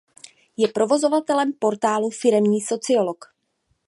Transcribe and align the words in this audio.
Je 0.57 0.67
provozovatelem 0.67 1.53
portálu 1.59 2.09
Firemní 2.09 2.61
sociolog. 2.61 3.25